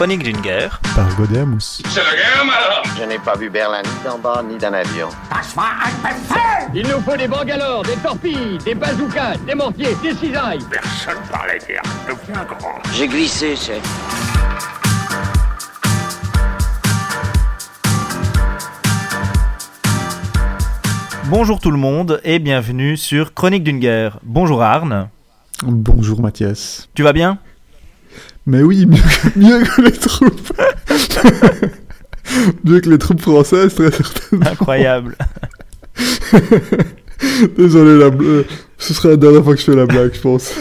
Chronique 0.00 0.22
d'une 0.22 0.40
guerre. 0.40 0.80
Par 0.96 1.14
Godet 1.14 1.44
Mousse. 1.44 1.82
C'est 1.90 2.02
la 2.02 2.16
guerre, 2.16 2.46
malheur 2.46 2.82
Je 2.98 3.04
n'ai 3.04 3.18
pas 3.18 3.36
vu 3.36 3.50
Berlin 3.50 3.82
ni 3.82 3.90
d'en 4.02 4.16
bas 4.16 4.42
ni 4.42 4.56
d'un 4.56 4.72
avion. 4.72 5.08
Il 6.72 6.88
nous 6.88 7.02
faut 7.02 7.18
des 7.18 7.28
bangalores, 7.28 7.82
des 7.82 7.96
torpilles, 7.96 8.56
des 8.64 8.74
bazookas, 8.74 9.36
des 9.46 9.54
mortiers, 9.54 9.94
des 10.02 10.14
cisailles. 10.14 10.60
Personne 10.70 11.18
parlait 11.30 11.58
guerre. 11.68 11.82
Deviens 12.08 12.44
grand. 12.44 12.78
J'ai 12.94 13.08
glissé, 13.08 13.54
chef. 13.54 13.82
Bonjour 21.26 21.60
tout 21.60 21.70
le 21.70 21.76
monde 21.76 22.22
et 22.24 22.38
bienvenue 22.38 22.96
sur 22.96 23.34
Chronique 23.34 23.64
d'une 23.64 23.80
guerre. 23.80 24.18
Bonjour 24.22 24.62
Arne. 24.62 25.10
Bonjour 25.62 26.22
Mathias. 26.22 26.88
Tu 26.94 27.02
vas 27.02 27.12
bien? 27.12 27.38
Mais 28.50 28.64
oui, 28.64 28.84
mieux 28.84 28.96
que, 28.96 29.28
mieux 29.38 29.62
que 29.64 29.80
les 29.82 29.92
troupes. 29.92 30.52
mieux 32.64 32.80
que 32.80 32.90
les 32.90 32.98
troupes 32.98 33.20
françaises, 33.20 33.76
très 33.76 33.92
certainement. 33.92 34.44
Incroyable. 34.44 35.16
Désolé, 37.56 37.96
la 37.96 38.10
bl- 38.10 38.44
ce 38.76 38.92
sera 38.92 39.10
la 39.10 39.16
dernière 39.16 39.44
fois 39.44 39.54
que 39.54 39.60
je 39.60 39.66
fais 39.66 39.76
la 39.76 39.86
blague, 39.86 40.12
je 40.14 40.20
pense. 40.20 40.52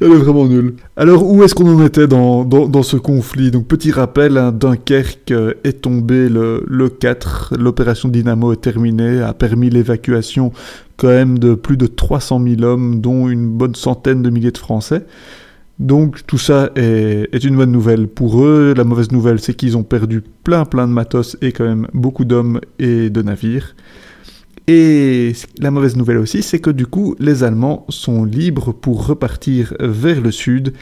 Elle 0.00 0.12
est 0.12 0.16
vraiment 0.16 0.46
nulle. 0.46 0.74
Alors, 0.96 1.30
où 1.30 1.42
est-ce 1.42 1.54
qu'on 1.54 1.68
en 1.68 1.84
était 1.84 2.06
dans, 2.06 2.82
ce 2.82 2.96
conflit? 2.96 3.50
Donc, 3.50 3.66
petit 3.66 3.92
rappel, 3.92 4.38
hein, 4.38 4.50
Dunkerque 4.50 5.30
euh, 5.30 5.54
est 5.64 5.82
tombé 5.82 6.28
le, 6.28 6.64
le 6.66 6.88
4. 6.88 7.54
L'opération 7.58 8.08
Dynamo 8.08 8.52
est 8.52 8.62
terminée, 8.62 9.20
a 9.20 9.34
permis 9.34 9.68
l'évacuation 9.68 10.52
quand 10.96 11.08
même 11.08 11.38
de 11.38 11.54
plus 11.54 11.76
de 11.76 11.86
300 11.86 12.42
000 12.42 12.62
hommes, 12.62 13.00
dont 13.00 13.28
une 13.28 13.48
bonne 13.48 13.74
centaine 13.74 14.22
de 14.22 14.30
milliers 14.30 14.52
de 14.52 14.58
Français. 14.58 15.04
Donc, 15.78 16.26
tout 16.26 16.38
ça 16.38 16.70
est 16.76 17.42
une 17.42 17.56
bonne 17.56 17.72
nouvelle 17.72 18.06
pour 18.06 18.44
eux. 18.44 18.74
La 18.76 18.84
mauvaise 18.84 19.12
nouvelle, 19.12 19.40
c'est 19.40 19.54
qu'ils 19.54 19.78
ont 19.78 19.82
perdu 19.82 20.22
plein 20.44 20.66
plein 20.66 20.86
de 20.86 20.92
matos 20.92 21.38
et 21.40 21.52
quand 21.52 21.64
même 21.64 21.86
beaucoup 21.94 22.26
d'hommes 22.26 22.60
et 22.78 23.08
de 23.08 23.22
navires. 23.22 23.74
Et 24.72 25.32
la 25.58 25.72
mauvaise 25.72 25.96
nouvelle 25.96 26.18
aussi, 26.18 26.44
c'est 26.44 26.60
que 26.60 26.70
du 26.70 26.86
coup, 26.86 27.16
les 27.18 27.42
Allemands 27.42 27.84
sont 27.88 28.22
libres 28.22 28.70
pour 28.70 29.04
repartir 29.04 29.74
vers 29.80 30.20
le 30.20 30.30
sud. 30.30 30.74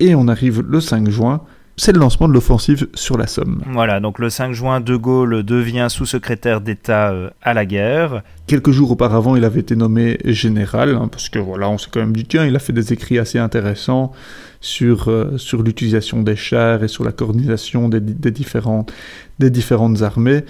Et 0.00 0.16
on 0.16 0.26
arrive 0.26 0.64
le 0.68 0.80
5 0.80 1.08
juin. 1.10 1.40
C'est 1.76 1.92
le 1.92 2.00
lancement 2.00 2.26
de 2.26 2.32
l'offensive 2.32 2.88
sur 2.92 3.16
la 3.16 3.28
Somme. 3.28 3.62
Voilà, 3.68 4.00
donc 4.00 4.18
le 4.18 4.30
5 4.30 4.52
juin, 4.52 4.80
De 4.80 4.96
Gaulle 4.96 5.44
devient 5.44 5.86
sous-secrétaire 5.88 6.60
d'État 6.60 7.12
euh, 7.12 7.30
à 7.40 7.54
la 7.54 7.66
guerre. 7.66 8.24
Quelques 8.48 8.72
jours 8.72 8.90
auparavant, 8.90 9.36
il 9.36 9.44
avait 9.44 9.60
été 9.60 9.76
nommé 9.76 10.18
général, 10.24 10.96
hein, 10.96 11.06
parce 11.06 11.28
que 11.28 11.38
voilà, 11.38 11.70
on 11.70 11.78
s'est 11.78 11.88
quand 11.92 12.00
même 12.00 12.16
dit, 12.16 12.24
tiens, 12.24 12.44
il 12.44 12.56
a 12.56 12.58
fait 12.58 12.72
des 12.72 12.92
écrits 12.92 13.20
assez 13.20 13.38
intéressants 13.38 14.10
sur, 14.60 15.08
euh, 15.08 15.38
sur 15.38 15.62
l'utilisation 15.62 16.22
des 16.22 16.34
chars 16.34 16.82
et 16.82 16.88
sur 16.88 17.04
la 17.04 17.12
coordination 17.12 17.88
des, 17.88 18.00
des, 18.00 18.32
différentes, 18.32 18.92
des 19.38 19.50
différentes 19.50 20.02
armées. 20.02 20.42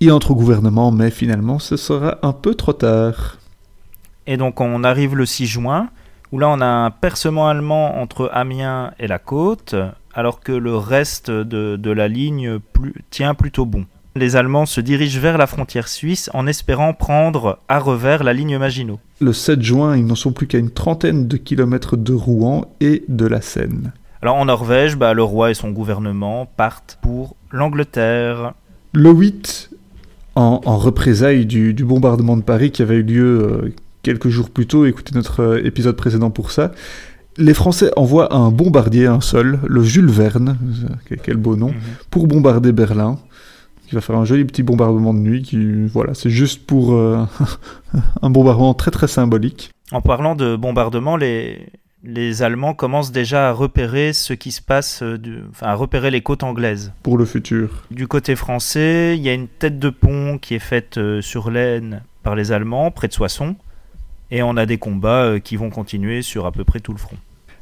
Il 0.00 0.12
entre 0.12 0.32
au 0.32 0.34
gouvernement, 0.34 0.90
mais 0.90 1.10
finalement, 1.10 1.58
ce 1.58 1.76
sera 1.76 2.18
un 2.22 2.32
peu 2.32 2.54
trop 2.54 2.72
tard. 2.72 3.38
Et 4.26 4.36
donc 4.36 4.60
on 4.60 4.84
arrive 4.84 5.16
le 5.16 5.26
6 5.26 5.46
juin, 5.46 5.88
où 6.32 6.38
là 6.38 6.48
on 6.48 6.60
a 6.60 6.66
un 6.66 6.90
percement 6.90 7.48
allemand 7.48 8.00
entre 8.00 8.30
Amiens 8.32 8.92
et 8.98 9.06
la 9.06 9.18
côte, 9.18 9.74
alors 10.14 10.40
que 10.40 10.52
le 10.52 10.76
reste 10.76 11.30
de, 11.30 11.76
de 11.76 11.90
la 11.90 12.08
ligne 12.08 12.58
plus, 12.58 12.94
tient 13.10 13.34
plutôt 13.34 13.66
bon. 13.66 13.86
Les 14.16 14.36
Allemands 14.36 14.66
se 14.66 14.80
dirigent 14.80 15.18
vers 15.18 15.38
la 15.38 15.48
frontière 15.48 15.88
suisse 15.88 16.30
en 16.34 16.46
espérant 16.46 16.94
prendre 16.94 17.58
à 17.68 17.80
revers 17.80 18.22
la 18.22 18.32
ligne 18.32 18.58
Maginot. 18.58 19.00
Le 19.20 19.32
7 19.32 19.60
juin, 19.60 19.96
ils 19.96 20.06
n'en 20.06 20.14
sont 20.14 20.30
plus 20.30 20.46
qu'à 20.46 20.58
une 20.58 20.70
trentaine 20.70 21.26
de 21.26 21.36
kilomètres 21.36 21.96
de 21.96 22.12
Rouen 22.12 22.66
et 22.80 23.02
de 23.08 23.26
la 23.26 23.40
Seine. 23.40 23.92
Alors 24.22 24.36
en 24.36 24.44
Norvège, 24.44 24.96
bah, 24.96 25.14
le 25.14 25.22
roi 25.24 25.50
et 25.50 25.54
son 25.54 25.70
gouvernement 25.70 26.46
partent 26.46 26.98
pour 27.02 27.34
l'Angleterre. 27.50 28.54
Le 28.92 29.10
8, 29.10 29.70
en, 30.34 30.60
en 30.64 30.76
représailles 30.78 31.46
du, 31.46 31.74
du, 31.74 31.84
bombardement 31.84 32.36
de 32.36 32.42
Paris 32.42 32.70
qui 32.70 32.82
avait 32.82 32.96
eu 32.96 33.02
lieu 33.02 33.42
euh, 33.42 33.74
quelques 34.02 34.28
jours 34.28 34.50
plus 34.50 34.66
tôt, 34.66 34.86
écoutez 34.86 35.14
notre 35.14 35.40
euh, 35.40 35.66
épisode 35.66 35.96
précédent 35.96 36.30
pour 36.30 36.50
ça, 36.50 36.72
les 37.36 37.54
Français 37.54 37.90
envoient 37.96 38.34
un 38.34 38.50
bombardier, 38.50 39.06
un 39.06 39.20
seul, 39.20 39.58
le 39.66 39.82
Jules 39.82 40.10
Verne, 40.10 40.56
euh, 41.10 41.16
quel 41.22 41.36
beau 41.36 41.56
nom, 41.56 41.70
-hmm. 41.70 42.06
pour 42.10 42.26
bombarder 42.26 42.72
Berlin. 42.72 43.18
Qui 43.86 43.94
va 43.96 44.00
faire 44.00 44.16
un 44.16 44.24
joli 44.24 44.46
petit 44.46 44.62
bombardement 44.62 45.12
de 45.12 45.18
nuit. 45.18 45.42
Qui, 45.42 45.86
voilà, 45.88 46.14
c'est 46.14 46.30
juste 46.30 46.64
pour 46.66 46.94
euh, 46.94 47.26
un 48.22 48.30
bombardement 48.30 48.72
très 48.72 48.90
très 48.90 49.08
symbolique. 49.08 49.70
En 49.92 50.00
parlant 50.00 50.34
de 50.34 50.56
bombardement, 50.56 51.18
les, 51.18 51.68
les 52.04 52.42
Allemands 52.42 52.74
commencent 52.74 53.12
déjà 53.12 53.48
à 53.48 53.52
repérer 53.52 54.12
ce 54.12 54.34
qui 54.34 54.52
se 54.52 54.60
passe, 54.60 55.02
du, 55.02 55.38
enfin 55.50 55.66
à 55.66 55.74
repérer 55.74 56.10
les 56.10 56.20
côtes 56.20 56.42
anglaises. 56.42 56.92
Pour 57.02 57.16
le 57.16 57.24
futur. 57.24 57.84
Du 57.90 58.06
côté 58.06 58.36
français, 58.36 59.16
il 59.16 59.22
y 59.22 59.28
a 59.30 59.32
une 59.32 59.48
tête 59.48 59.78
de 59.78 59.88
pont 59.88 60.38
qui 60.38 60.54
est 60.54 60.60
faite 60.60 60.98
euh, 60.98 61.22
sur 61.22 61.50
l'Aisne 61.50 62.02
par 62.22 62.34
les 62.34 62.52
Allemands, 62.52 62.90
près 62.90 63.08
de 63.08 63.14
Soissons, 63.14 63.56
et 64.30 64.42
on 64.42 64.56
a 64.56 64.66
des 64.66 64.76
combats 64.76 65.24
euh, 65.24 65.38
qui 65.38 65.56
vont 65.56 65.70
continuer 65.70 66.20
sur 66.22 66.44
à 66.44 66.52
peu 66.52 66.64
près 66.64 66.80
tout 66.80 66.92
le 66.92 66.98
front. 66.98 67.16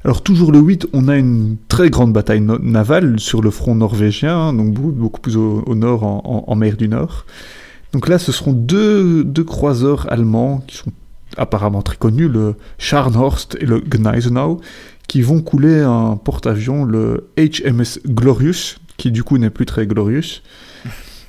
Alors 0.04 0.22
toujours 0.22 0.50
le 0.50 0.58
8, 0.58 0.88
on 0.92 1.06
a 1.06 1.16
une 1.16 1.56
très 1.68 1.88
grande 1.88 2.12
bataille 2.12 2.40
no 2.40 2.58
navale 2.58 3.20
sur 3.20 3.40
le 3.40 3.50
front 3.50 3.76
norvégien, 3.76 4.52
donc 4.52 4.72
beaucoup, 4.72 4.90
beaucoup 4.90 5.20
plus 5.20 5.36
au, 5.36 5.62
au 5.64 5.74
nord, 5.76 6.02
en, 6.02 6.22
en, 6.24 6.50
en, 6.50 6.56
mer 6.56 6.76
du 6.76 6.88
Nord. 6.88 7.24
Donc 7.92 8.08
là, 8.08 8.18
ce 8.18 8.32
seront 8.32 8.52
deux, 8.52 9.22
deux 9.22 9.44
croiseurs 9.44 10.10
allemands 10.10 10.64
qui 10.66 10.76
sont 10.76 10.90
apparemment 11.36 11.82
très 11.82 11.96
connus, 11.96 12.28
le 12.28 12.54
Scharnhorst 12.78 13.56
et 13.60 13.66
le 13.66 13.80
Gneisenau, 13.80 14.60
qui 15.08 15.22
vont 15.22 15.40
couler 15.42 15.80
un 15.80 16.16
porte-avions, 16.16 16.84
le 16.84 17.28
HMS 17.36 18.00
Glorious, 18.06 18.76
qui 18.96 19.10
du 19.10 19.24
coup 19.24 19.38
n'est 19.38 19.50
plus 19.50 19.66
très 19.66 19.86
glorious. 19.86 20.40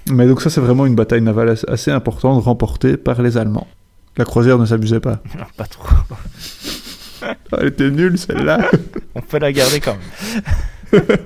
Mais 0.10 0.28
donc 0.28 0.42
ça, 0.42 0.50
c'est 0.50 0.62
vraiment 0.62 0.86
une 0.86 0.96
bataille 0.96 1.22
navale 1.22 1.56
assez 1.68 1.92
importante, 1.92 2.44
remportée 2.44 2.98
par 2.98 3.22
les 3.22 3.38
Allemands. 3.38 3.68
La 4.18 4.26
croisière 4.26 4.60
ne 4.60 4.66
s'abusait 4.66 5.00
pas. 5.00 5.22
Non, 5.38 5.46
pas 5.58 5.66
trop. 5.66 5.88
Elle 7.58 7.68
était 7.68 7.90
nulle, 7.90 8.18
celle-là. 8.18 8.70
On 9.16 9.22
peut 9.22 9.40
la 9.40 9.52
garder 9.54 9.80
quand 9.80 9.96
même. 10.94 11.02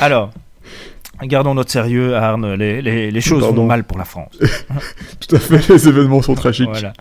Alors, 0.00 0.30
gardons 1.22 1.54
notre 1.54 1.70
sérieux, 1.70 2.16
Arne. 2.16 2.54
Les, 2.54 2.80
les, 2.82 3.10
les 3.10 3.20
choses 3.20 3.42
Pardon. 3.42 3.62
vont 3.62 3.66
mal 3.66 3.84
pour 3.84 3.98
la 3.98 4.04
France. 4.04 4.32
Tout 5.20 5.36
à 5.36 5.38
fait, 5.38 5.68
les 5.68 5.88
événements 5.88 6.22
sont 6.22 6.34
tragiques. 6.34 6.70
Voilà. 6.70 6.92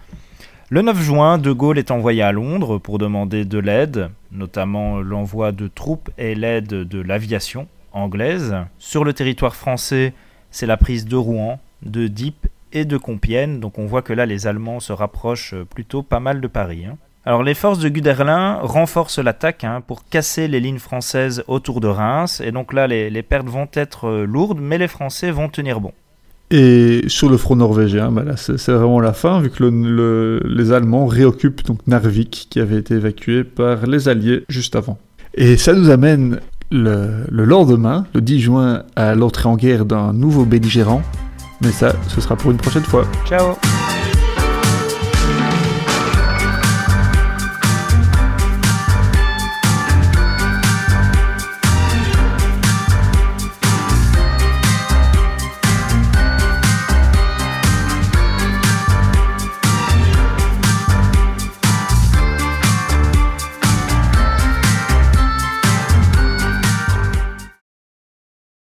Le 0.74 0.82
9 0.82 1.02
juin, 1.02 1.38
De 1.38 1.52
Gaulle 1.52 1.80
est 1.80 1.92
envoyé 1.92 2.22
à 2.22 2.32
Londres 2.32 2.78
pour 2.78 2.98
demander 2.98 3.44
de 3.44 3.60
l'aide, 3.60 4.10
notamment 4.32 5.02
l'envoi 5.02 5.52
de 5.52 5.68
troupes 5.68 6.10
et 6.18 6.34
l'aide 6.34 6.70
de 6.70 7.02
l'aviation 7.02 7.68
anglaise. 7.92 8.56
Sur 8.78 9.04
le 9.04 9.12
territoire 9.12 9.58
français, 9.58 10.14
c'est 10.50 10.66
la 10.66 10.78
prise 10.78 11.04
de 11.04 11.18
Rouen, 11.18 11.60
de 11.82 12.08
Dieppe 12.08 12.48
et 12.72 12.86
de 12.86 12.96
Compiègne, 12.96 13.60
donc 13.60 13.80
on 13.80 13.86
voit 13.86 14.02
que 14.02 14.14
là 14.14 14.26
les 14.26 14.48
Allemands 14.48 14.80
se 14.80 14.94
rapprochent 14.94 15.56
plutôt 15.70 16.04
pas 16.04 16.22
mal 16.22 16.40
de 16.40 16.48
Paris. 16.48 16.86
Hein. 16.86 16.96
Alors 17.26 17.44
les 17.44 17.54
forces 17.54 17.80
de 17.80 17.90
Guderlin 17.90 18.60
renforcent 18.62 19.20
l'attaque 19.20 19.66
hein, 19.66 19.82
pour 19.86 20.06
casser 20.06 20.48
les 20.48 20.62
lignes 20.62 20.80
françaises 20.80 21.44
autour 21.50 21.82
de 21.82 21.90
Reims, 21.90 22.40
et 22.40 22.54
donc 22.54 22.72
là 22.72 22.88
les, 22.88 23.10
les 23.10 23.24
pertes 23.24 23.50
vont 23.50 23.68
être 23.74 24.10
lourdes, 24.22 24.62
mais 24.62 24.78
les 24.78 24.88
Français 24.88 25.32
vont 25.32 25.50
tenir 25.50 25.82
bon. 25.82 25.92
Et 26.52 27.04
sur 27.08 27.30
le 27.30 27.38
front 27.38 27.56
norvégien, 27.56 28.12
bah 28.12 28.24
c'est 28.36 28.72
vraiment 28.72 29.00
la 29.00 29.14
fin, 29.14 29.40
vu 29.40 29.50
que 29.50 29.64
le, 29.64 29.70
le, 29.70 30.42
les 30.46 30.74
Allemands 30.74 31.06
réoccupent 31.06 31.66
donc 31.66 31.80
Narvik, 31.88 32.48
qui 32.50 32.60
avait 32.60 32.78
été 32.78 32.96
évacué 32.96 33.46
par 33.46 33.88
les 33.88 34.10
Alliés 34.10 34.44
juste 34.50 34.76
avant. 34.76 34.98
Et 35.34 35.56
ça 35.56 35.74
nous 35.74 35.90
amène 35.90 36.42
le 36.72 37.46
lendemain, 37.46 38.06
le 38.14 38.22
10 38.22 38.40
juin, 38.42 38.84
à 38.98 39.16
l'entrée 39.16 39.48
en 39.48 39.56
guerre 39.56 39.86
d'un 39.86 40.12
nouveau 40.12 40.46
belligérant. 40.46 41.02
Mais 41.62 41.72
ça, 41.72 41.96
ce 42.08 42.20
sera 42.20 42.36
pour 42.36 42.52
une 42.52 42.58
prochaine 42.58 42.84
fois. 42.84 43.06
Ciao 43.26 43.56